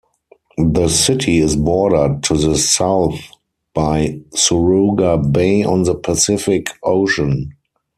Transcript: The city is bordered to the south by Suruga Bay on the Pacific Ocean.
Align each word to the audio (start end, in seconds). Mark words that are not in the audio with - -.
The 0.57 0.87
city 0.87 1.37
is 1.37 1.55
bordered 1.55 2.23
to 2.23 2.33
the 2.35 2.57
south 2.57 3.19
by 3.75 4.19
Suruga 4.35 5.31
Bay 5.31 5.61
on 5.61 5.83
the 5.83 5.93
Pacific 5.93 6.69
Ocean. 6.81 7.53